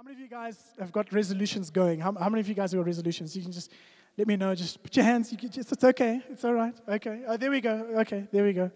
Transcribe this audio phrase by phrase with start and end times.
[0.00, 2.00] How many of you guys have got resolutions going?
[2.00, 3.36] How, how many of you guys have got resolutions?
[3.36, 3.70] You can just
[4.16, 4.54] let me know.
[4.54, 5.30] Just put your hands.
[5.30, 6.22] You can just, it's okay.
[6.30, 6.72] It's all right.
[6.88, 7.20] Okay.
[7.28, 7.86] Oh, there we go.
[7.98, 8.70] Okay, there we go.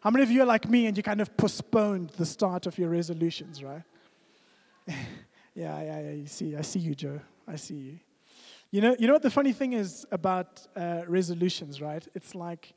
[0.00, 2.78] How many of you are like me and you kind of postponed the start of
[2.78, 3.82] your resolutions, right?
[4.88, 4.96] yeah,
[5.54, 6.10] yeah, yeah.
[6.12, 7.20] You see, I see you, Joe.
[7.46, 7.98] I see you.
[8.70, 12.08] You know, you know what the funny thing is about uh, resolutions, right?
[12.14, 12.72] It's like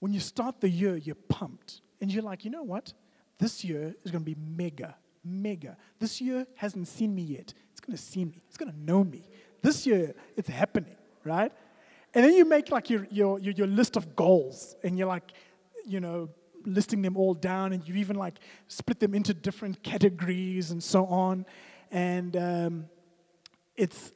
[0.00, 1.82] when you start the year, you're pumped.
[2.00, 2.94] And you're like, you know what?
[3.38, 5.76] This year is going to be mega, mega.
[5.98, 7.54] This year hasn't seen me yet.
[7.72, 9.28] It's going to see me, it's going to know me.
[9.62, 11.52] This year, it's happening, right?
[12.12, 15.32] And then you make like your, your, your, your list of goals, and you're like,
[15.86, 16.28] you know,
[16.66, 18.38] listing them all down, and you even like
[18.68, 21.46] split them into different categories and so on.
[21.90, 22.84] And um,
[23.76, 24.12] it's,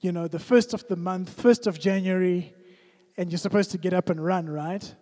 [0.00, 2.54] you know, the first of the month, first of January,
[3.16, 4.94] and you're supposed to get up and run, right?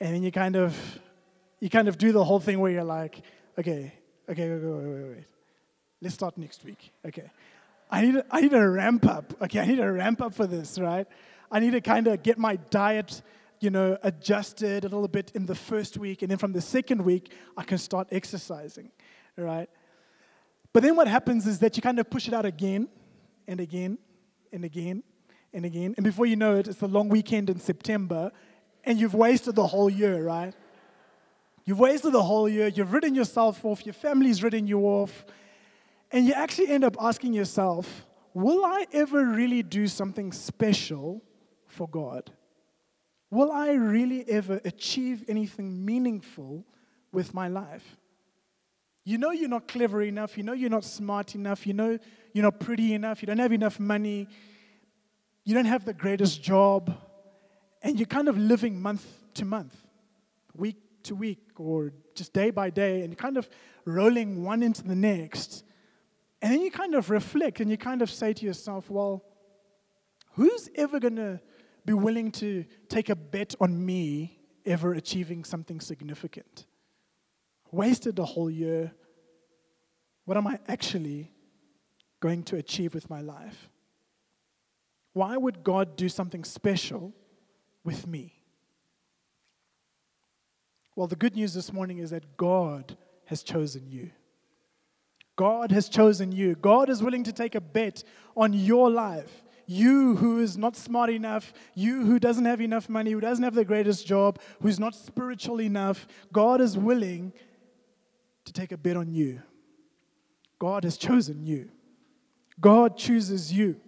[0.00, 0.76] And then you kind of,
[1.60, 3.22] you kind of do the whole thing where you're like,
[3.58, 3.94] okay,
[4.28, 5.24] okay, wait, wait, wait, wait.
[6.00, 6.92] Let's start next week.
[7.06, 7.30] Okay.
[7.90, 9.34] I need, I need a ramp up.
[9.42, 11.06] Okay, I need a ramp up for this, right?
[11.50, 13.22] I need to kind of get my diet,
[13.60, 17.02] you know, adjusted a little bit in the first week, and then from the second
[17.02, 18.90] week, I can start exercising,
[19.36, 19.70] right?
[20.72, 22.88] But then what happens is that you kind of push it out again
[23.46, 23.98] and again
[24.52, 25.02] and again
[25.54, 28.32] and again, and before you know it, it's a long weekend in September,
[28.84, 30.52] and you've wasted the whole year, right?
[31.66, 35.26] You've wasted the whole year, you've written yourself off, your family's written you off,
[36.12, 41.22] and you actually end up asking yourself, will I ever really do something special
[41.66, 42.30] for God?
[43.32, 46.64] Will I really ever achieve anything meaningful
[47.10, 47.96] with my life?
[49.04, 51.98] You know you're not clever enough, you know you're not smart enough, you know
[52.32, 54.28] you're not pretty enough, you don't have enough money,
[55.44, 56.96] you don't have the greatest job,
[57.82, 59.74] and you're kind of living month to month,
[60.54, 60.76] week
[61.06, 63.48] to week or just day by day and kind of
[63.84, 65.64] rolling one into the next.
[66.42, 69.24] And then you kind of reflect and you kind of say to yourself, well,
[70.32, 71.40] who's ever going to
[71.84, 76.66] be willing to take a bet on me ever achieving something significant?
[77.70, 78.92] Wasted a whole year.
[80.24, 81.32] What am I actually
[82.20, 83.68] going to achieve with my life?
[85.12, 87.14] Why would God do something special
[87.84, 88.35] with me?
[90.96, 92.96] Well, the good news this morning is that God
[93.26, 94.10] has chosen you.
[95.36, 96.54] God has chosen you.
[96.54, 98.02] God is willing to take a bet
[98.34, 99.44] on your life.
[99.66, 103.54] You who is not smart enough, you who doesn't have enough money, who doesn't have
[103.54, 107.34] the greatest job, who's not spiritual enough, God is willing
[108.46, 109.42] to take a bet on you.
[110.58, 111.68] God has chosen you.
[112.58, 113.78] God chooses you.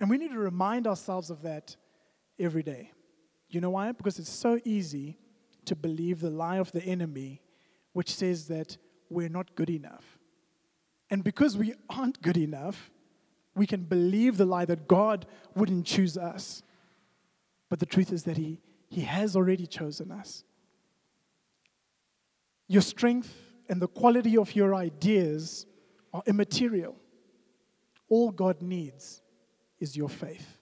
[0.00, 1.76] And we need to remind ourselves of that
[2.38, 2.92] every day.
[3.50, 3.92] You know why?
[3.92, 5.18] Because it's so easy
[5.68, 7.40] to believe the lie of the enemy,
[7.92, 8.76] which says that
[9.08, 10.18] we're not good enough.
[11.10, 12.90] And because we aren't good enough,
[13.54, 16.62] we can believe the lie that God wouldn't choose us.
[17.68, 20.44] But the truth is that He, he has already chosen us.
[22.66, 23.34] Your strength
[23.68, 25.66] and the quality of your ideas
[26.12, 26.96] are immaterial.
[28.08, 29.20] All God needs
[29.80, 30.58] is your faith.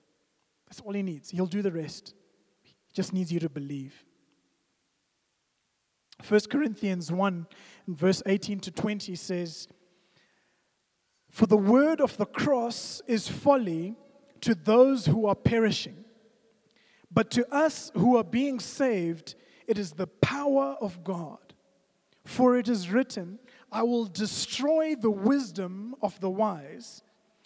[0.66, 1.30] That's all He needs.
[1.30, 2.14] He'll do the rest.
[2.62, 4.05] He just needs you to believe.
[6.24, 7.46] 1 Corinthians 1,
[7.88, 9.68] verse 18 to 20 says,
[11.30, 13.94] For the word of the cross is folly
[14.40, 16.04] to those who are perishing,
[17.10, 19.34] but to us who are being saved,
[19.66, 21.38] it is the power of God.
[22.24, 23.38] For it is written,
[23.70, 27.02] I will destroy the wisdom of the wise,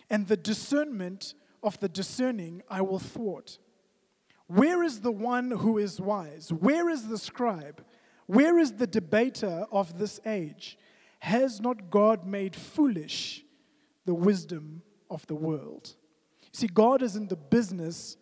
[0.08, 3.58] and the discernment of the discerning I will thwart.
[4.46, 6.52] Where is the one who is wise?
[6.52, 7.84] Where is the scribe?
[8.30, 10.78] Where is the debater of this age?
[11.18, 13.44] Has not God made foolish
[14.04, 15.96] the wisdom of the world?
[16.52, 18.16] See, God is in the business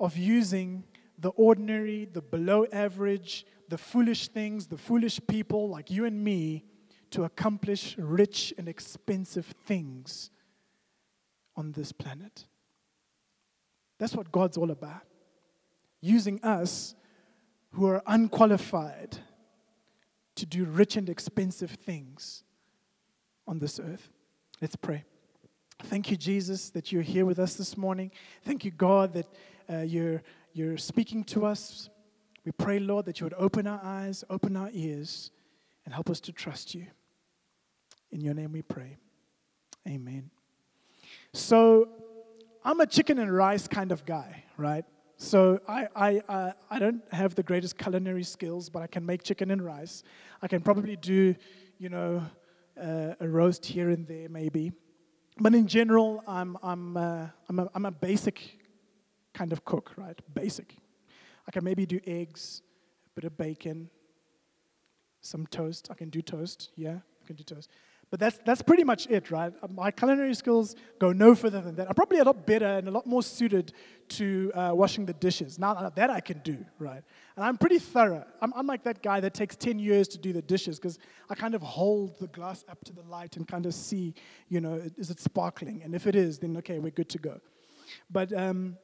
[0.00, 0.84] of using
[1.18, 6.64] the ordinary, the below average, the foolish things, the foolish people like you and me
[7.10, 10.30] to accomplish rich and expensive things
[11.54, 12.46] on this planet.
[13.98, 15.02] That's what God's all about.
[16.00, 16.94] Using us
[17.72, 19.18] who are unqualified
[20.40, 22.44] to do rich and expensive things
[23.46, 24.08] on this earth.
[24.62, 25.04] Let's pray.
[25.84, 28.10] Thank you, Jesus, that you're here with us this morning.
[28.42, 29.26] Thank you, God, that
[29.70, 30.22] uh, you're,
[30.54, 31.90] you're speaking to us.
[32.46, 35.30] We pray, Lord, that you would open our eyes, open our ears,
[35.84, 36.86] and help us to trust you.
[38.10, 38.96] In your name we pray.
[39.86, 40.30] Amen.
[41.34, 41.88] So,
[42.64, 44.84] I'm a chicken and rice kind of guy, right?
[45.22, 49.22] So I, I, uh, I don't have the greatest culinary skills, but I can make
[49.22, 50.02] chicken and rice.
[50.40, 51.34] I can probably do,
[51.78, 52.22] you know,
[52.82, 54.72] uh, a roast here and there, maybe.
[55.38, 58.60] But in general, I'm, I'm, uh, I'm, a, I'm a basic
[59.34, 60.18] kind of cook, right?
[60.32, 60.74] Basic.
[61.46, 62.62] I can maybe do eggs,
[63.06, 63.90] a bit of bacon,
[65.20, 65.88] some toast.
[65.90, 67.68] I can do toast, yeah, I can do toast.
[68.10, 69.52] But that's, that's pretty much it, right?
[69.62, 71.88] Uh, my culinary skills go no further than that.
[71.88, 73.72] I'm probably a lot better and a lot more suited
[74.08, 75.60] to uh, washing the dishes.
[75.60, 77.02] Now, that I can do, right?
[77.36, 78.24] And I'm pretty thorough.
[78.42, 80.98] I'm, I'm like that guy that takes 10 years to do the dishes because
[81.28, 84.14] I kind of hold the glass up to the light and kind of see,
[84.48, 85.82] you know, is it sparkling?
[85.84, 87.40] And if it is, then okay, we're good to go.
[88.10, 88.76] But um,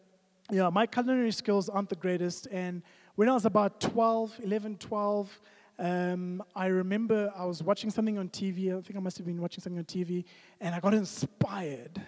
[0.52, 2.46] yeah, my culinary skills aren't the greatest.
[2.52, 2.82] And
[3.16, 5.40] when I was about 12, 11, 12,
[5.78, 8.76] um, I remember I was watching something on TV.
[8.76, 10.24] I think I must have been watching something on TV,
[10.60, 12.00] and I got inspired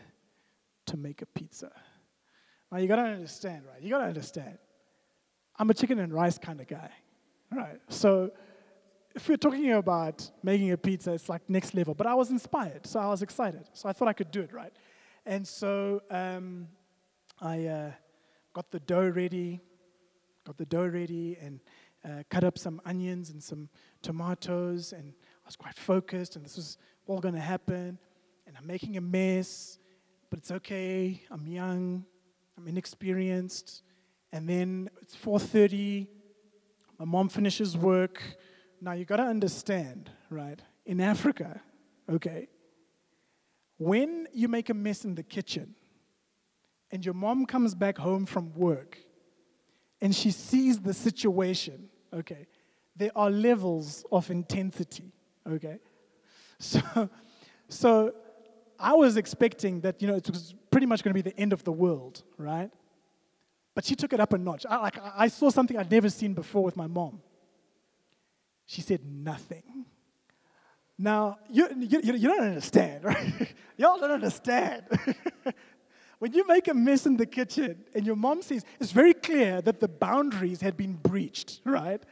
[0.86, 1.70] to make a pizza.
[2.70, 3.82] Now, you gotta understand, right?
[3.82, 4.58] You gotta understand.
[5.56, 6.90] I'm a chicken and rice kind of guy,
[7.50, 7.80] right?
[7.88, 8.30] So,
[9.14, 11.94] if we're talking about making a pizza, it's like next level.
[11.94, 13.68] But I was inspired, so I was excited.
[13.72, 14.72] So I thought I could do it, right?
[15.26, 16.68] And so um,
[17.40, 17.90] I uh,
[18.52, 19.60] got the dough ready,
[20.46, 21.60] got the dough ready, and
[22.04, 23.68] uh, cut up some onions and some
[24.02, 25.12] tomatoes, and
[25.44, 27.98] I was quite focused, and this was all going to happen.
[28.46, 29.78] And I'm making a mess,
[30.30, 31.22] but it's okay.
[31.30, 32.04] I'm young,
[32.56, 33.82] I'm inexperienced.
[34.32, 36.06] And then it's 4:30.
[36.98, 38.22] My mom finishes work.
[38.80, 40.60] Now you've got to understand, right?
[40.86, 41.60] In Africa,
[42.10, 42.48] okay,
[43.76, 45.74] when you make a mess in the kitchen,
[46.90, 48.98] and your mom comes back home from work
[50.00, 52.46] and she sees the situation, okay,
[52.96, 55.12] there are levels of intensity,
[55.48, 55.78] okay?
[56.58, 57.08] So,
[57.68, 58.14] so
[58.78, 61.52] I was expecting that, you know, it was pretty much going to be the end
[61.52, 62.70] of the world, right?
[63.74, 64.66] But she took it up a notch.
[64.68, 67.20] I, like, I saw something I'd never seen before with my mom.
[68.66, 69.86] She said nothing.
[70.98, 73.54] Now, you, you, you don't understand, right?
[73.76, 74.84] Y'all don't understand.
[76.18, 79.62] When you make a mess in the kitchen and your mom says, it's very clear
[79.62, 82.02] that the boundaries had been breached, right?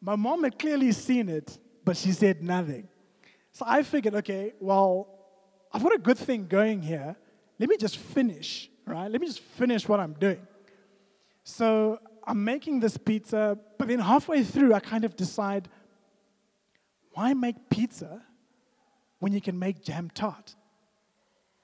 [0.00, 2.88] My mom had clearly seen it, but she said nothing.
[3.52, 5.08] So I figured, okay, well,
[5.72, 7.14] I've got a good thing going here.
[7.58, 9.10] Let me just finish, right?
[9.10, 10.46] Let me just finish what I'm doing.
[11.44, 15.68] So I'm making this pizza, but then halfway through, I kind of decide,
[17.12, 18.22] why make pizza
[19.18, 20.54] when you can make jam tart?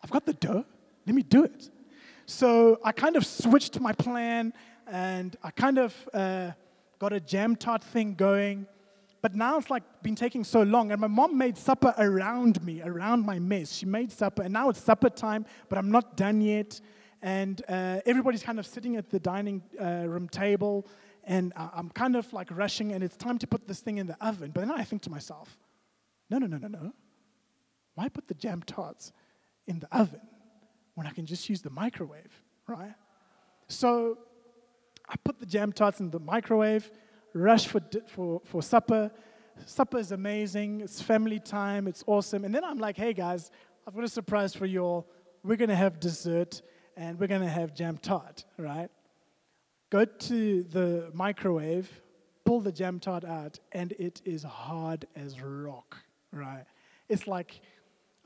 [0.04, 0.66] I've got the dough.
[1.06, 1.70] Let me do it.
[2.26, 4.52] So I kind of switched my plan
[4.86, 6.52] and I kind of uh,
[6.98, 8.66] got a jam tart thing going.
[9.22, 12.80] But now it's like been taking so long, and my mom made supper around me,
[12.82, 13.72] around my mess.
[13.72, 16.80] She made supper, and now it's supper time, but I'm not done yet.
[17.22, 20.86] And uh, everybody's kind of sitting at the dining uh, room table,
[21.24, 24.16] and I'm kind of like rushing, and it's time to put this thing in the
[24.24, 24.52] oven.
[24.54, 25.58] But then I think to myself,
[26.30, 26.92] no, no, no, no, no.
[27.94, 29.12] Why put the jam tarts
[29.66, 30.20] in the oven?
[30.96, 32.94] When I can just use the microwave, right?
[33.68, 34.18] So
[35.08, 36.90] I put the jam tarts in the microwave,
[37.34, 39.10] rush for, for, for supper.
[39.66, 42.44] Supper is amazing, it's family time, it's awesome.
[42.44, 43.50] And then I'm like, hey guys,
[43.86, 45.06] I've got a surprise for you all.
[45.44, 46.62] We're gonna have dessert
[46.96, 48.88] and we're gonna have jam tart, right?
[49.90, 51.90] Go to the microwave,
[52.46, 55.98] pull the jam tart out, and it is hard as rock,
[56.32, 56.64] right?
[57.08, 57.60] It's like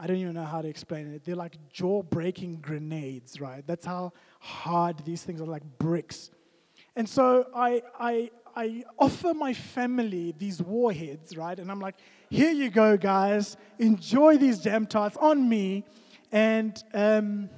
[0.03, 1.27] I don't even know how to explain it.
[1.27, 3.63] They're like jaw breaking grenades, right?
[3.67, 6.31] That's how hard these things are like bricks.
[6.97, 11.59] And so I, I, I offer my family these warheads, right?
[11.59, 11.97] And I'm like,
[12.31, 13.59] here you go, guys.
[13.79, 15.85] Enjoy these jam tarts on me.
[16.33, 17.51] And, um,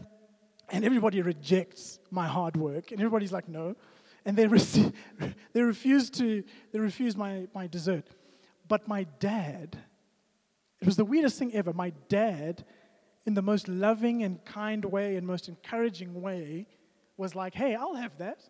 [0.69, 2.91] and everybody rejects my hard work.
[2.91, 3.77] And everybody's like, no.
[4.25, 4.93] And they, re-
[5.53, 8.09] they refuse to, they refuse my, my dessert.
[8.67, 9.79] But my dad,
[10.83, 11.73] it was the weirdest thing ever.
[11.73, 12.65] My dad,
[13.25, 16.67] in the most loving and kind way and most encouraging way,
[17.17, 18.41] was like, hey, I'll have that.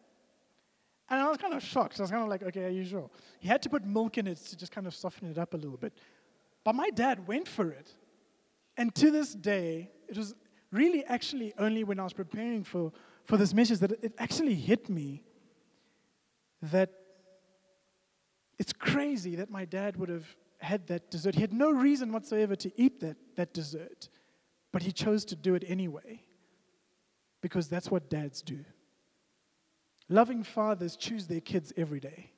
[1.10, 2.00] And I was kind of shocked.
[2.00, 3.10] I was kind of like, okay, are you sure?
[3.38, 5.58] He had to put milk in it to just kind of soften it up a
[5.58, 5.92] little bit.
[6.64, 7.92] But my dad went for it.
[8.78, 10.34] And to this day, it was
[10.70, 12.92] really actually only when I was preparing for,
[13.24, 15.22] for this message that it actually hit me
[16.62, 16.92] that
[18.58, 21.34] it's crazy that my dad would have had that dessert.
[21.34, 24.08] He had no reason whatsoever to eat that, that dessert,
[24.72, 26.20] but he chose to do it anyway
[27.40, 28.64] because that's what dads do.
[30.08, 32.30] Loving fathers choose their kids every day.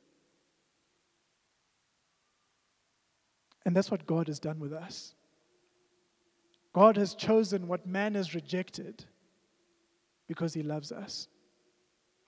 [3.64, 5.14] And that's what God has done with us.
[6.72, 9.04] God has chosen what man has rejected
[10.26, 11.28] because he loves us.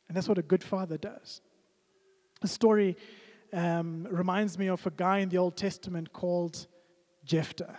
[0.09, 1.41] And that's what a good father does.
[2.43, 2.97] A story
[3.57, 6.67] um, reminds me of a guy in the Old Testament called
[7.25, 7.75] Jephthah.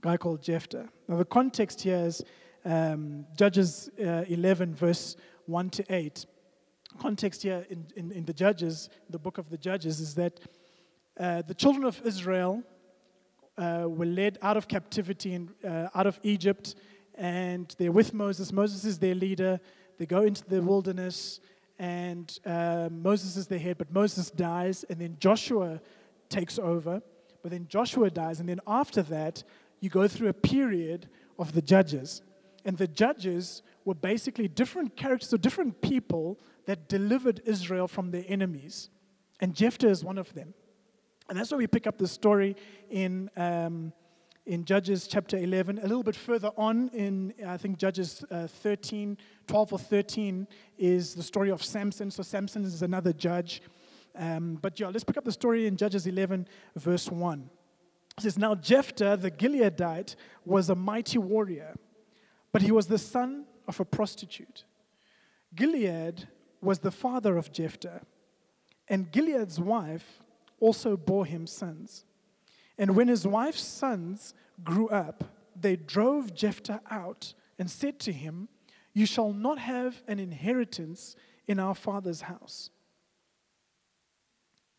[0.00, 0.88] guy called Jephthah.
[1.06, 2.24] Now, the context here is
[2.64, 6.26] um, Judges uh, 11, verse 1 to 8.
[6.98, 10.40] Context here in, in, in, the Judges, the book of the Judges, is that
[11.20, 12.64] uh, the children of Israel
[13.56, 16.74] uh, were led out of captivity and uh, out of Egypt,
[17.14, 18.52] and they're with Moses.
[18.52, 19.60] Moses is their leader.
[19.98, 21.38] They go into the wilderness,
[21.78, 25.80] and uh, Moses is the head, but Moses dies, and then Joshua
[26.28, 27.02] takes over.
[27.42, 29.42] But then Joshua dies, and then after that,
[29.80, 32.22] you go through a period of the judges.
[32.64, 38.24] And the judges were basically different characters or different people that delivered Israel from their
[38.28, 38.88] enemies.
[39.40, 40.54] And Jephthah is one of them.
[41.28, 42.54] And that's why we pick up the story
[42.90, 43.92] in, um,
[44.46, 45.78] in Judges chapter 11.
[45.78, 50.46] A little bit further on, in I think Judges uh, 13, 12 or 13,
[50.78, 52.10] is the story of Samson.
[52.10, 53.62] So Samson is another judge.
[54.16, 57.50] Um, but yeah, let's pick up the story in Judges 11, verse 1.
[58.18, 61.74] It says, Now Jephthah the Gileadite was a mighty warrior,
[62.52, 64.64] but he was the son of a prostitute.
[65.54, 66.28] Gilead
[66.60, 68.02] was the father of Jephthah,
[68.88, 70.20] and Gilead's wife
[70.60, 72.04] also bore him sons.
[72.82, 74.34] And when his wife's sons
[74.64, 75.22] grew up,
[75.54, 78.48] they drove Jephthah out and said to him,
[78.92, 81.14] You shall not have an inheritance
[81.46, 82.70] in our father's house,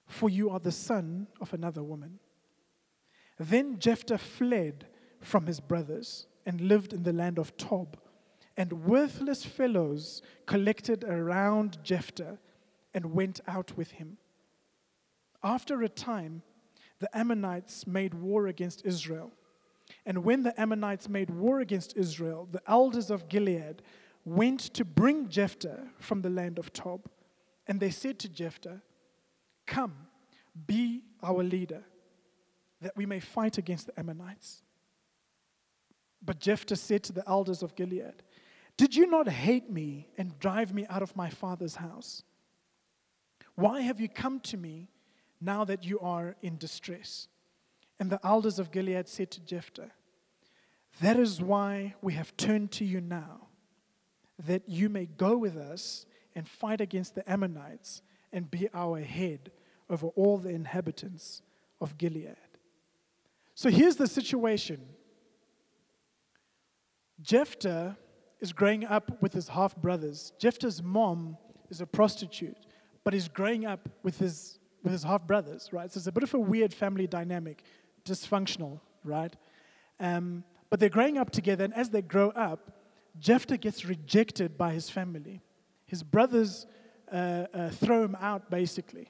[0.06, 2.20] for you are the son of another woman.
[3.40, 4.86] Then Jephthah fled
[5.22, 7.96] from his brothers and lived in the land of Tob.
[8.58, 12.38] And worthless fellows collected around Jephthah
[12.94, 14.18] and went out with him.
[15.42, 16.44] After a time,
[17.00, 19.32] the Ammonites made war against Israel.
[20.06, 23.82] And when the Ammonites made war against Israel, the elders of Gilead
[24.26, 27.10] went to bring Jephthah from the land of Tob.
[27.68, 28.82] And they said to Jephthah,
[29.66, 29.94] Come,
[30.68, 31.84] be our leader
[32.82, 34.62] that we may fight against the Ammonites.
[36.22, 38.24] But Jephthah said to the elders of Gilead,
[38.78, 42.24] Did you not hate me and drive me out of my father's house?
[43.56, 44.90] Why have you come to me
[45.44, 47.28] now that you are in distress?
[48.00, 49.92] And the elders of Gilead said to Jephthah,
[51.02, 53.48] That is why we have turned to you now,
[54.46, 59.52] that you may go with us and fight against the Ammonites and be our head
[59.90, 61.42] over all the inhabitants
[61.80, 62.36] of Gilead.
[63.56, 64.82] So here's the situation
[67.22, 67.98] Jephthah
[68.42, 70.34] is growing up with his half brothers.
[70.38, 71.38] Jephthah's mom
[71.70, 72.58] is a prostitute,
[73.04, 75.92] but he's growing up with his, with his half brothers, right?
[75.92, 77.64] So it's a bit of a weird family dynamic,
[78.06, 79.34] dysfunctional, right?
[80.00, 82.72] Um, but they're growing up together, and as they grow up,
[83.20, 85.42] Jephthah gets rejected by his family.
[85.86, 86.66] His brothers
[87.12, 89.10] uh, uh, throw him out, basically.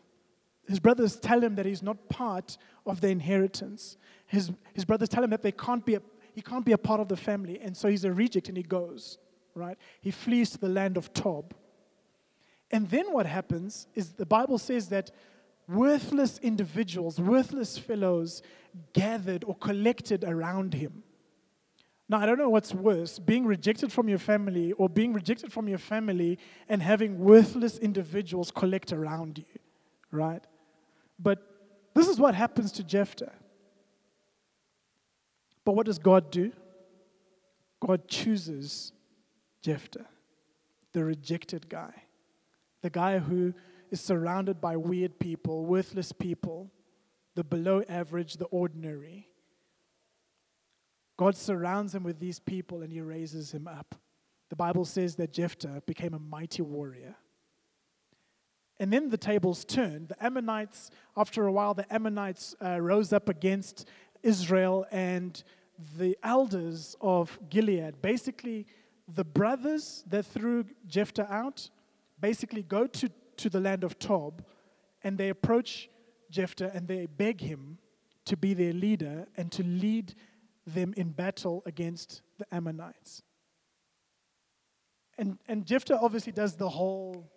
[0.67, 3.97] His brothers tell him that he's not part of the inheritance.
[4.27, 6.01] His, his brothers tell him that they can't be a,
[6.33, 8.63] he can't be a part of the family, and so he's a reject and he
[8.63, 9.17] goes,
[9.55, 9.77] right?
[10.01, 11.53] He flees to the land of Tob.
[12.71, 15.11] And then what happens is the Bible says that
[15.67, 18.41] worthless individuals, worthless fellows
[18.93, 21.03] gathered or collected around him.
[22.09, 25.67] Now, I don't know what's worse being rejected from your family or being rejected from
[25.67, 29.59] your family and having worthless individuals collect around you,
[30.11, 30.43] right?
[31.17, 31.39] But
[31.93, 33.31] this is what happens to Jephthah.
[35.65, 36.51] But what does God do?
[37.79, 38.91] God chooses
[39.61, 40.05] Jephthah,
[40.91, 41.93] the rejected guy,
[42.81, 43.53] the guy who
[43.93, 46.71] is surrounded by weird people, worthless people,
[47.35, 49.29] the below average, the ordinary.
[51.15, 53.95] God surrounds him with these people and he raises him up.
[54.49, 57.15] The Bible says that Jephthah became a mighty warrior.
[58.79, 60.09] And then the tables turned.
[60.09, 63.87] The Ammonites, after a while, the Ammonites uh, rose up against
[64.23, 65.43] Israel, and
[65.97, 68.65] the elders of Gilead, basically
[69.07, 71.69] the brothers that threw Jephthah out,
[72.19, 73.09] basically go to,
[73.43, 74.41] to the land of Tob
[75.03, 75.89] and they approach
[76.31, 77.77] Jephthah and they beg him
[78.23, 80.15] to be their leader and to lead
[80.65, 83.21] them in battle against the Ammonites.
[85.17, 87.29] And, and Jephthah obviously does the whole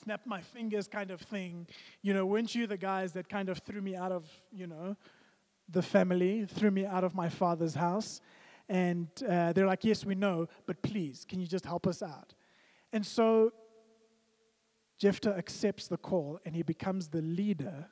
[0.00, 1.66] snap my fingers kind of thing.
[2.00, 4.96] You know, weren't you the guys that kind of threw me out of, you know,
[5.68, 8.20] the family, threw me out of my father's house?
[8.68, 12.32] And uh, they're like, yes, we know, but please, can you just help us out?
[12.92, 13.52] And so
[14.98, 17.86] Jephthah accepts the call and he becomes the leader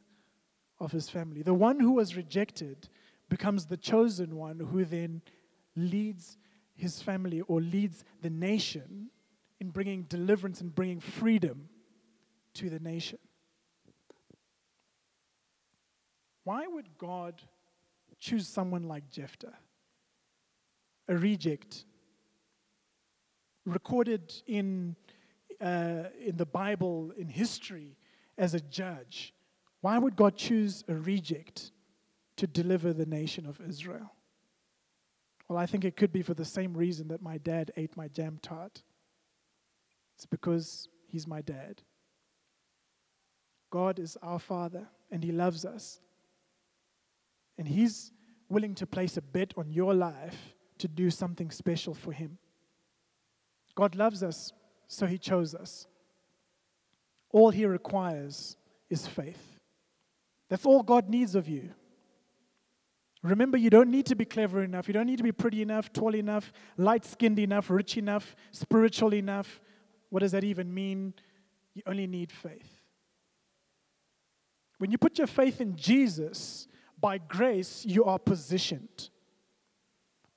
[0.79, 1.43] of his family.
[1.43, 2.89] The one who was rejected
[3.29, 5.23] becomes the chosen one who then
[5.77, 6.39] leads
[6.75, 9.11] his family or leads the nation
[9.61, 11.69] in bringing deliverance and bringing freedom
[12.55, 13.19] to the nation.
[16.45, 17.41] Why would God
[18.19, 19.55] choose someone like Jephthah?
[21.09, 21.85] a reject,
[23.65, 24.97] recorded in,
[25.63, 27.97] uh, in the Bible, in history,
[28.37, 29.33] as a judge,
[29.81, 31.71] why would God choose a reject
[32.37, 34.13] to deliver the nation of Israel?
[35.49, 38.09] Well, I think it could be for the same reason that my dad ate my
[38.09, 38.83] jam tart.
[40.17, 41.83] It's because he's my dad.
[43.73, 46.01] God is our Father and He loves us.
[47.59, 48.13] And He's
[48.49, 52.39] willing to place a bet on your life to do something special for Him.
[53.75, 54.53] God loves us,
[54.93, 55.87] so He chose us.
[57.31, 58.57] All He requires
[58.91, 59.59] is faith.
[60.51, 61.71] That's all God needs of you.
[63.23, 64.89] Remember, you don't need to be clever enough.
[64.89, 69.15] You don't need to be pretty enough, tall enough, light skinned enough, rich enough, spiritual
[69.15, 69.61] enough.
[70.11, 71.15] What does that even mean?
[71.75, 72.83] You only need faith.
[74.79, 76.67] When you put your faith in Jesus,
[77.01, 79.09] by grace, you are positioned.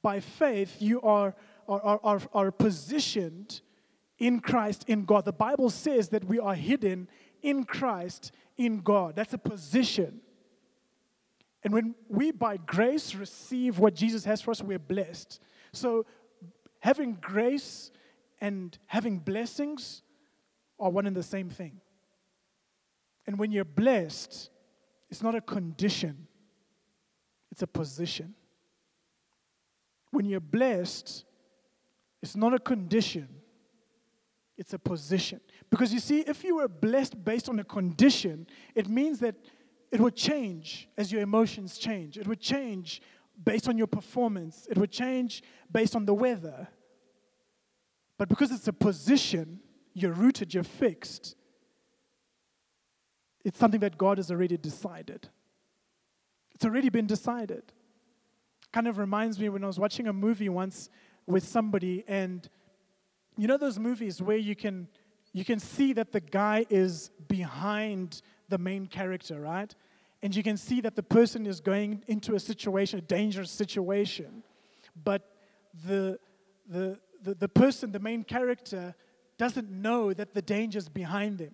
[0.01, 1.35] By faith, you are,
[1.67, 3.61] are, are, are, positioned
[4.17, 5.25] in Christ, in God.
[5.25, 7.09] The Bible says that we are hidden
[7.41, 9.15] in Christ, in God.
[9.15, 10.21] That's a position.
[11.63, 15.41] And when we, by grace, receive what Jesus has for us, we're blessed.
[15.73, 16.05] So,
[16.79, 17.91] having grace
[18.39, 20.03] and having blessings
[20.79, 21.81] are one and the same thing.
[23.25, 24.49] And when you're blessed,
[25.09, 26.27] it's not a condition,
[27.51, 28.35] it's a position.
[30.11, 31.25] When you're blessed,
[32.21, 33.27] it's not a condition,
[34.57, 35.41] it's a position.
[35.69, 39.35] Because you see, if you were blessed based on a condition, it means that
[39.91, 42.17] it would change as your emotions change.
[42.17, 43.01] It would change
[43.43, 44.67] based on your performance.
[44.69, 46.67] It would change based on the weather.
[48.17, 49.59] But because it's a position,
[49.93, 51.35] you're rooted, you're fixed,
[53.43, 55.29] it's something that God has already decided.
[56.53, 57.63] It's already been decided.
[58.71, 60.89] Kind of reminds me when I was watching a movie once
[61.27, 62.49] with somebody, and
[63.37, 64.87] you know those movies where you can
[65.33, 69.73] you can see that the guy is behind the main character, right?
[70.23, 74.43] And you can see that the person is going into a situation, a dangerous situation,
[75.03, 75.29] but
[75.85, 76.19] the
[76.67, 78.95] the the, the person, the main character,
[79.37, 81.53] doesn't know that the danger is behind them.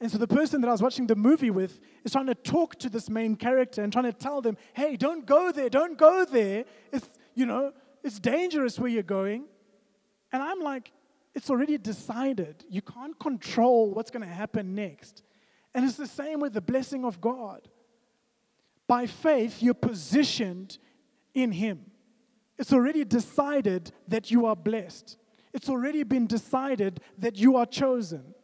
[0.00, 2.76] And so the person that I was watching the movie with is trying to talk
[2.80, 6.24] to this main character and trying to tell them, hey, don't go there, don't go
[6.24, 6.64] there.
[6.92, 9.44] It's, you know, it's dangerous where you're going.
[10.32, 10.90] And I'm like,
[11.34, 12.64] it's already decided.
[12.68, 15.22] You can't control what's going to happen next.
[15.74, 17.68] And it's the same with the blessing of God.
[18.86, 20.78] By faith, you're positioned
[21.34, 21.90] in Him.
[22.58, 25.16] It's already decided that you are blessed.
[25.54, 28.34] It's already been decided that you are chosen.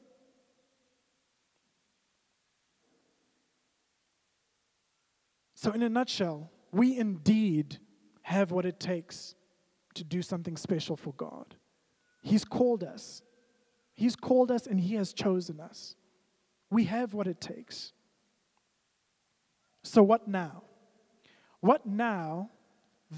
[5.54, 7.78] So, in a nutshell, we indeed
[8.22, 9.34] have what it takes
[9.94, 11.56] to do something special for God.
[12.20, 13.22] He's called us.
[13.94, 15.94] He's called us and He has chosen us.
[16.70, 17.92] We have what it takes.
[19.82, 20.62] So, what now?
[21.60, 22.50] What now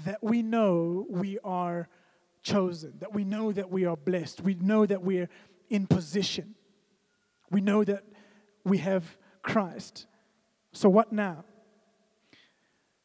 [0.05, 1.89] that we know we are
[2.43, 5.29] chosen, that we know that we are blessed, we know that we're
[5.69, 6.55] in position,
[7.49, 8.03] we know that
[8.63, 10.07] we have Christ.
[10.71, 11.43] So, what now?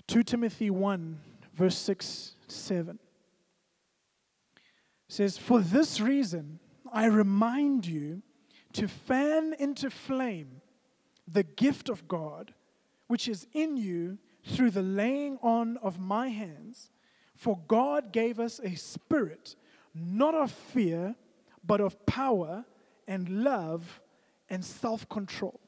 [0.07, 1.19] 2 Timothy 1,
[1.55, 2.99] verse 6 7
[5.09, 6.59] says, For this reason,
[6.93, 8.23] I remind you
[8.75, 10.61] to fan into flame
[11.27, 12.55] the gift of God
[13.07, 16.91] which is in you through the laying on of my hands.
[17.35, 19.57] For God gave us a spirit,
[19.95, 21.15] not of fear,
[21.65, 22.65] but of power
[23.07, 24.01] and love
[24.49, 25.61] and self control.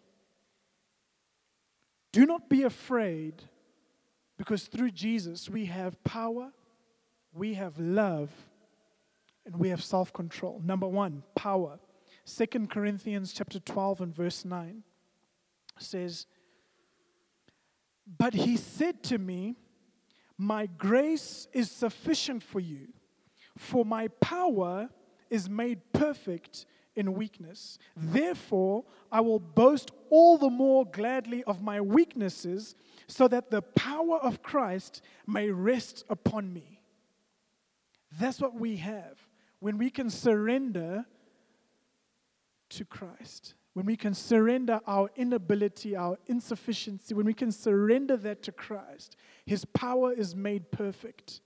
[2.13, 3.43] Do not be afraid
[4.39, 6.53] because through Jesus, we have power,
[7.35, 8.31] we have love,
[9.49, 10.61] and we have self control.
[10.65, 11.81] Number one, power.
[12.25, 14.83] Second Corinthians chapter 12 and verse 9
[15.79, 16.27] says,
[18.07, 19.57] But he said to me,
[20.37, 22.89] My grace is sufficient for you,
[23.57, 24.91] for my power
[25.31, 27.79] is made perfect in weakness.
[27.97, 32.75] Therefore, I will boast all the more gladly of my weaknesses,
[33.07, 36.83] so that the power of Christ may rest upon me.
[38.19, 39.28] That's what we have
[39.61, 41.05] when we can surrender
[42.71, 43.55] to Christ.
[43.75, 49.17] When we can surrender our inability, our insufficiency, when we can surrender that to Christ,
[49.47, 51.41] His power is made perfect.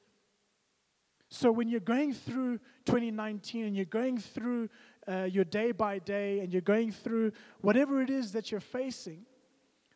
[1.28, 4.68] So when you're going through 2019 and you're going through
[5.08, 9.24] uh, your day by day and you're going through whatever it is that you're facing,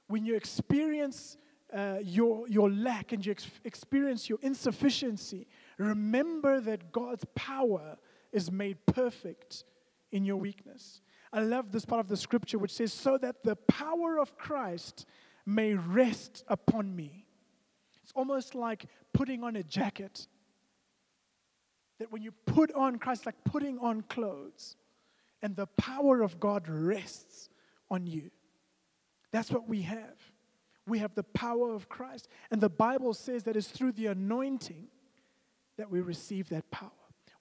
[0.09, 1.37] when you experience
[1.74, 5.46] uh, your, your lack and you ex- experience your insufficiency,
[5.79, 7.98] Remember that God's power
[8.37, 9.64] is made perfect
[10.12, 11.01] in your weakness.
[11.33, 15.07] I love this part of the scripture which says, So that the power of Christ
[15.46, 17.27] may rest upon me.
[18.03, 20.29] It's almost like putting on a jacket.
[21.99, 24.77] That when you put on Christ, like putting on clothes,
[25.40, 27.49] and the power of God rests
[27.90, 28.31] on you.
[29.33, 30.16] That's what we have.
[30.87, 32.29] We have the power of Christ.
[32.51, 34.88] And the Bible says that it's through the anointing
[35.79, 36.90] that we receive that power.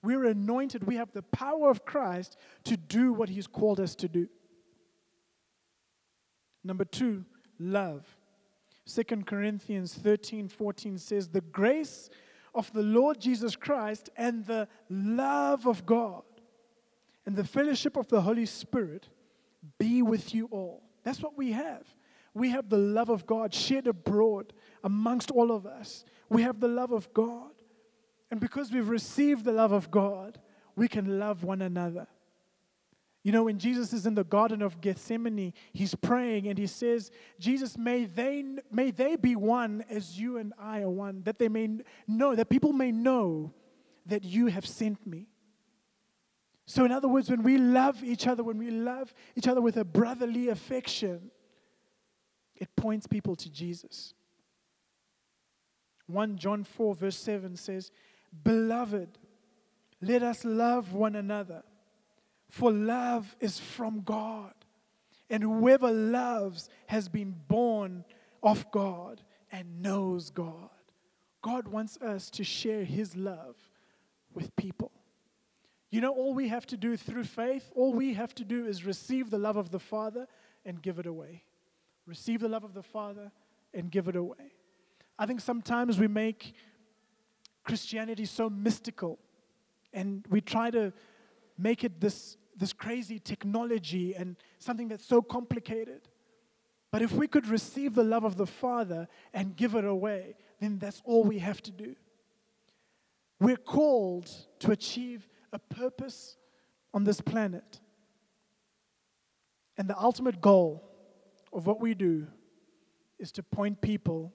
[0.06, 0.84] We're anointed.
[0.84, 4.28] We have the power of Christ to do what He's called us to do.
[6.62, 7.24] Number two,
[7.58, 8.06] love.
[8.86, 12.08] 2 Corinthians 13 14 says, The grace
[12.54, 16.22] of the Lord Jesus Christ and the love of God
[17.26, 19.08] and the fellowship of the Holy Spirit
[19.76, 20.84] be with you all.
[21.02, 21.82] That's what we have.
[22.32, 24.52] We have the love of God shed abroad
[24.84, 26.04] amongst all of us.
[26.28, 27.55] We have the love of God.
[28.30, 30.38] And because we've received the love of God,
[30.74, 32.06] we can love one another.
[33.22, 37.10] You know, when Jesus is in the Garden of Gethsemane, he's praying and he says,
[37.40, 41.48] Jesus, may they, may they be one as you and I are one, that they
[41.48, 43.52] may know, that people may know
[44.06, 45.26] that you have sent me.
[46.66, 49.76] So, in other words, when we love each other, when we love each other with
[49.76, 51.30] a brotherly affection,
[52.54, 54.14] it points people to Jesus.
[56.06, 57.90] 1 John 4, verse 7 says,
[58.44, 59.18] Beloved,
[60.00, 61.62] let us love one another,
[62.50, 64.52] for love is from God.
[65.28, 68.04] And whoever loves has been born
[68.42, 70.70] of God and knows God.
[71.42, 73.56] God wants us to share his love
[74.32, 74.92] with people.
[75.90, 78.84] You know, all we have to do through faith, all we have to do is
[78.84, 80.26] receive the love of the Father
[80.64, 81.44] and give it away.
[82.06, 83.32] Receive the love of the Father
[83.72, 84.52] and give it away.
[85.18, 86.54] I think sometimes we make
[87.66, 89.18] Christianity so mystical
[89.92, 90.92] and we try to
[91.58, 96.08] make it this, this crazy technology and something that's so complicated.
[96.92, 100.78] But if we could receive the love of the Father and give it away, then
[100.78, 101.96] that's all we have to do.
[103.40, 106.36] We're called to achieve a purpose
[106.94, 107.80] on this planet.
[109.76, 110.88] And the ultimate goal
[111.52, 112.26] of what we do
[113.18, 114.32] is to point people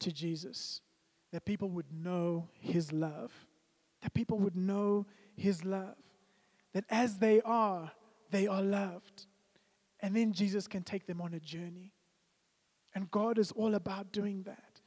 [0.00, 0.80] to Jesus
[1.32, 3.32] that people would know His love.
[4.02, 5.96] That people would know His love.
[6.72, 7.92] That as they are,
[8.30, 9.26] they are loved.
[10.00, 11.92] And then Jesus can take them on a journey.
[12.94, 14.80] And God is all about doing that.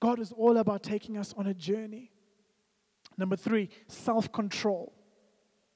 [0.00, 2.10] God is all about taking us on a journey.
[3.16, 4.92] Number three, self control.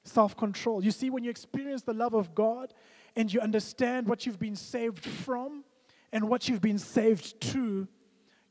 [0.03, 0.83] Self control.
[0.83, 2.73] You see, when you experience the love of God
[3.15, 5.63] and you understand what you've been saved from
[6.11, 7.87] and what you've been saved to,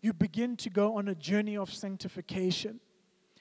[0.00, 2.80] you begin to go on a journey of sanctification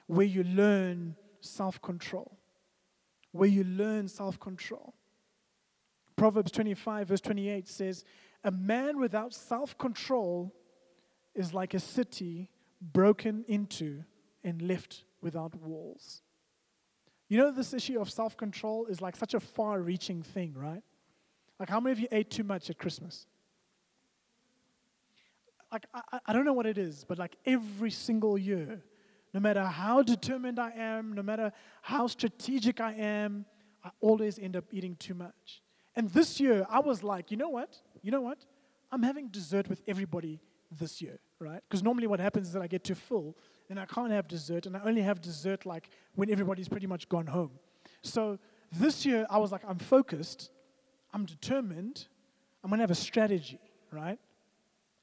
[0.07, 2.37] where you learn self control.
[3.31, 4.93] Where you learn self control.
[6.15, 8.03] Proverbs 25, verse 28 says,
[8.43, 10.53] A man without self control
[11.33, 12.49] is like a city
[12.81, 14.03] broken into
[14.43, 16.21] and left without walls.
[17.27, 20.83] You know, this issue of self control is like such a far reaching thing, right?
[21.59, 23.27] Like, how many of you ate too much at Christmas?
[25.71, 28.81] Like I, I don't know what it is, but like every single year,
[29.33, 31.51] no matter how determined I am, no matter
[31.81, 33.45] how strategic I am,
[33.83, 35.61] I always end up eating too much.
[35.95, 37.81] And this year, I was like, you know what?
[38.01, 38.45] You know what?
[38.91, 40.39] I'm having dessert with everybody
[40.71, 41.61] this year, right?
[41.67, 43.35] Because normally what happens is that I get too full
[43.69, 47.07] and I can't have dessert, and I only have dessert like when everybody's pretty much
[47.07, 47.51] gone home.
[48.01, 48.39] So
[48.71, 50.49] this year, I was like, I'm focused,
[51.13, 52.07] I'm determined,
[52.63, 53.59] I'm gonna have a strategy,
[53.91, 54.17] right?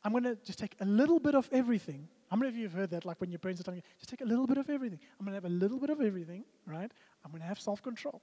[0.06, 2.06] I'm going to just take a little bit of everything.
[2.30, 3.04] How many of you have heard that?
[3.04, 5.00] Like when your parents are telling you, just take a little bit of everything.
[5.18, 6.92] I'm going to have a little bit of everything, right?
[7.24, 8.22] I'm going to have self control.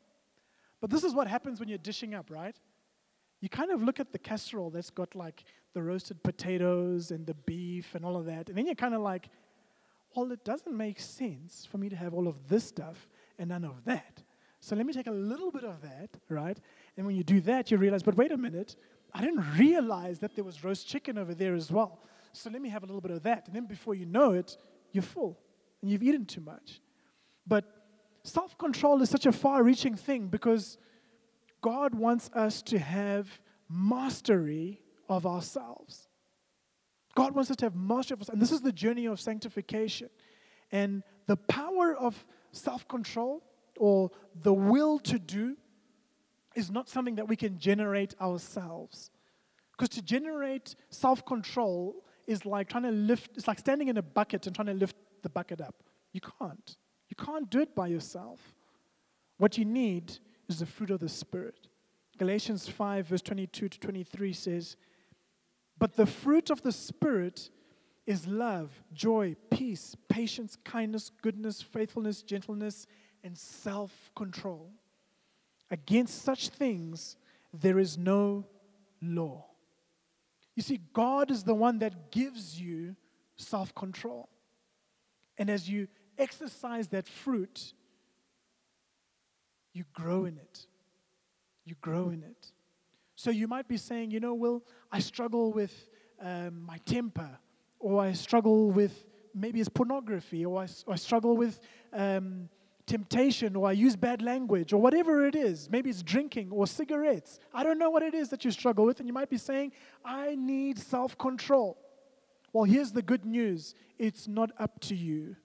[0.80, 2.56] But this is what happens when you're dishing up, right?
[3.42, 5.44] You kind of look at the casserole that's got like
[5.74, 8.48] the roasted potatoes and the beef and all of that.
[8.48, 9.28] And then you're kind of like,
[10.16, 13.66] well, it doesn't make sense for me to have all of this stuff and none
[13.66, 14.24] of that.
[14.62, 16.58] So let me take a little bit of that, right?
[16.96, 18.78] And when you do that, you realize, but wait a minute,
[19.14, 22.00] I didn't realize that there was roast chicken over there as well.
[22.32, 23.48] So let me have a little bit of that.
[23.48, 24.58] And then before you know it,
[24.92, 25.40] you're full
[25.82, 26.82] and you've eaten too much.
[27.46, 27.66] But
[28.24, 30.78] self control is such a far reaching thing because
[31.62, 33.28] God wants us to have
[33.70, 36.08] mastery of ourselves.
[37.16, 38.30] God wants us to have mastery of ourselves.
[38.30, 40.10] And this is the journey of sanctification.
[40.72, 43.44] And the power of self control
[43.78, 44.10] or
[44.42, 45.56] the will to do
[46.56, 49.10] is not something that we can generate ourselves.
[49.72, 54.02] Because to generate self control is like trying to lift, it's like standing in a
[54.02, 55.76] bucket and trying to lift the bucket up.
[56.12, 56.78] You can't.
[57.10, 58.40] You can't do it by yourself.
[59.38, 61.68] What you need is the fruit of the Spirit.
[62.18, 64.78] Galatians 5, verse 22 to 23 says,
[65.78, 67.50] But the fruit of the Spirit
[68.06, 72.86] is love, joy, peace, patience, kindness, goodness, faithfulness, gentleness,
[73.24, 74.72] and self control.
[75.74, 77.18] Against such things,
[77.52, 78.46] there is no
[79.02, 79.48] law.
[80.56, 82.96] You see, God is the one that gives you
[83.38, 84.30] self control.
[85.36, 87.74] And as you exercise that fruit,
[89.74, 90.68] you grow in it.
[91.66, 92.52] You grow in it.
[93.16, 95.90] So you might be saying, you know, Will, I struggle with
[96.22, 97.32] um, my temper,
[97.80, 101.60] or I struggle with maybe it's pornography, or I, or I struggle with
[101.92, 102.48] um,
[102.86, 105.70] temptation, or I use bad language, or whatever it is.
[105.70, 107.40] Maybe it's drinking or cigarettes.
[107.54, 109.72] I don't know what it is that you struggle with, and you might be saying,
[110.04, 111.78] I need self control.
[112.52, 115.36] Well, here's the good news it's not up to you.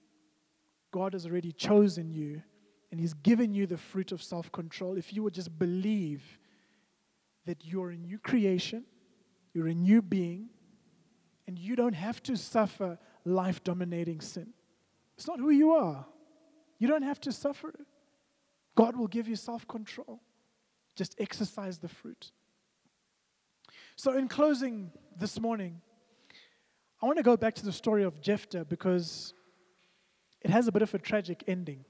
[0.91, 2.43] God has already chosen you
[2.91, 4.97] and He's given you the fruit of self control.
[4.97, 6.23] If you would just believe
[7.47, 8.85] that you're a new creation,
[9.55, 10.49] you're a new being,
[11.47, 14.49] and you don't have to suffer life dominating sin.
[15.17, 16.07] It's not who you are.
[16.79, 17.75] You don't have to suffer.
[18.77, 20.21] God will give you self control.
[20.95, 22.33] Just exercise the fruit.
[23.97, 25.81] So, in closing this morning,
[27.03, 29.35] I want to go back to the story of Jephthah because
[30.41, 31.85] it has a bit of a tragic ending.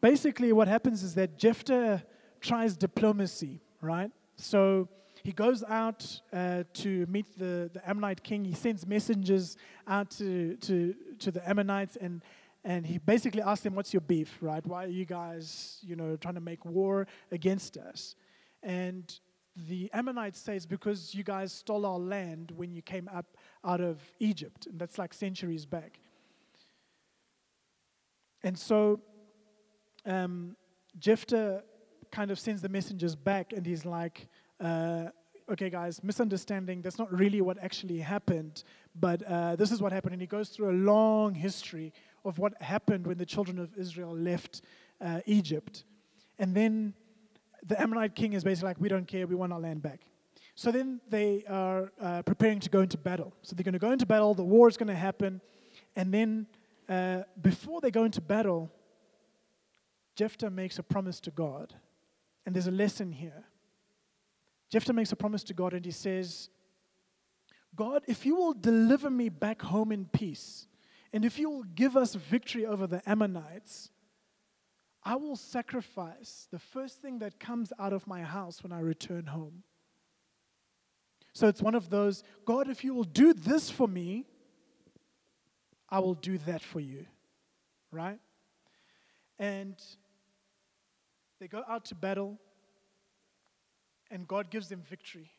[0.00, 2.02] Basically, what happens is that Jephthah
[2.40, 4.10] tries diplomacy, right?
[4.36, 4.88] So
[5.22, 8.44] he goes out uh, to meet the, the Ammonite king.
[8.44, 12.22] He sends messengers out to, to, to the Ammonites and,
[12.64, 14.66] and he basically asks them, What's your beef, right?
[14.66, 18.16] Why are you guys, you know, trying to make war against us?
[18.62, 19.12] And
[19.68, 23.80] the Ammonites say it's because you guys stole our land when you came up out
[23.80, 24.66] of Egypt.
[24.66, 26.00] And that's like centuries back.
[28.42, 29.00] And so
[30.06, 30.56] um,
[30.98, 31.62] Jephthah
[32.10, 34.28] kind of sends the messengers back and he's like,
[34.60, 35.06] uh,
[35.50, 36.82] okay, guys, misunderstanding.
[36.82, 40.14] That's not really what actually happened, but uh, this is what happened.
[40.14, 41.92] And he goes through a long history
[42.24, 44.62] of what happened when the children of Israel left
[45.00, 45.84] uh, Egypt.
[46.38, 46.94] And then
[47.66, 50.00] the Ammonite king is basically like, we don't care, we want our land back.
[50.54, 53.34] So then they are uh, preparing to go into battle.
[53.42, 55.40] So they're going to go into battle, the war is going to happen.
[55.96, 56.46] And then
[56.88, 58.70] uh, before they go into battle,
[60.16, 61.74] Jephthah makes a promise to God.
[62.46, 63.44] And there's a lesson here.
[64.70, 66.50] Jephthah makes a promise to God and he says,
[67.74, 70.66] God, if you will deliver me back home in peace,
[71.14, 73.90] and if you will give us victory over the Ammonites,
[75.04, 79.26] I will sacrifice the first thing that comes out of my house when I return
[79.26, 79.62] home.
[81.32, 84.26] So it's one of those God, if you will do this for me,
[85.88, 87.06] I will do that for you.
[87.92, 88.18] Right?
[89.38, 89.76] And
[91.38, 92.40] they go out to battle,
[94.10, 95.30] and God gives them victory.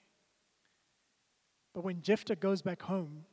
[1.73, 3.25] But when Jephthah goes back home,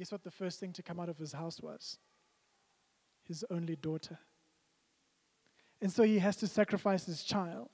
[0.00, 1.98] guess what the first thing to come out of his house was?
[3.28, 4.18] His only daughter.
[5.82, 7.68] And so he has to sacrifice his child.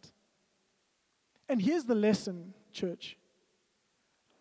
[1.49, 3.17] And here's the lesson, church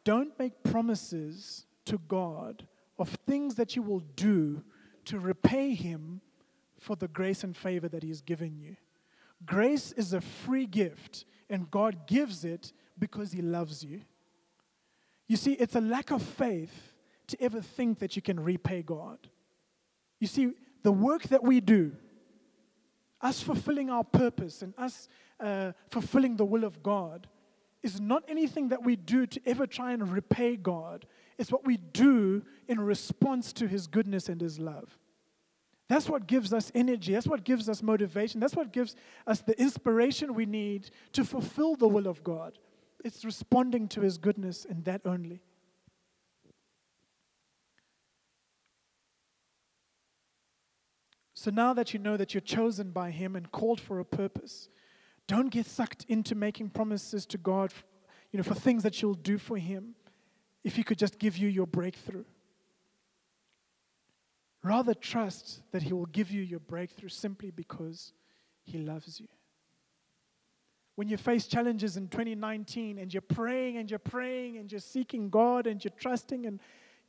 [0.03, 2.67] don't make promises to God
[2.97, 4.63] of things that you will do
[5.05, 6.21] to repay him
[6.79, 8.77] for the grace and favor that he has given you.
[9.45, 14.01] Grace is a free gift, and God gives it because he loves you.
[15.27, 16.94] You see, it's a lack of faith
[17.27, 19.19] to ever think that you can repay God.
[20.19, 20.51] You see,
[20.83, 21.93] the work that we do,
[23.21, 25.07] us fulfilling our purpose and us
[25.39, 27.27] uh, fulfilling the will of God,
[27.83, 31.05] is not anything that we do to ever try and repay God.
[31.37, 34.97] It's what we do in response to His goodness and His love.
[35.87, 37.13] That's what gives us energy.
[37.13, 38.39] That's what gives us motivation.
[38.39, 38.95] That's what gives
[39.27, 42.57] us the inspiration we need to fulfill the will of God.
[43.03, 45.41] It's responding to His goodness and that only.
[51.45, 54.67] So now that you know that you're chosen by Him and called for a purpose,
[55.27, 57.71] don't get sucked into making promises to God,
[58.31, 59.93] you know, for things that you'll do for Him
[60.63, 62.23] if He could just give you your breakthrough.
[64.63, 68.11] Rather trust that He will give you your breakthrough simply because
[68.63, 69.27] He loves you.
[70.95, 75.29] When you face challenges in 2019 and you're praying and you're praying and you're seeking
[75.29, 76.59] God and you're trusting and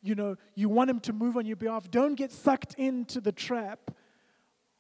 [0.03, 3.33] you know you want Him to move on your behalf, don't get sucked into the
[3.33, 3.93] trap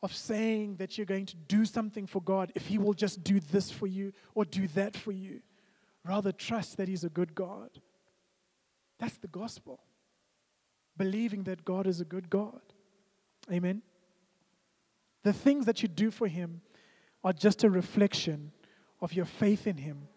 [0.02, 3.40] of saying that you're going to do something for God if He will just do
[3.40, 5.40] this for you or do that for you.
[6.04, 7.70] Rather, trust that He's a good God.
[8.98, 9.80] That's the gospel.
[10.96, 12.60] Believing that God is a good God.
[13.52, 13.82] Amen.
[15.24, 16.60] The things that you do for Him
[17.24, 18.52] are just a reflection
[19.00, 20.08] of your faith in Him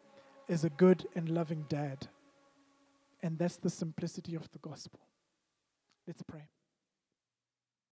[0.47, 2.07] as a good and loving dad.
[3.21, 4.99] And that's the simplicity of the gospel.
[6.07, 6.49] Let's pray.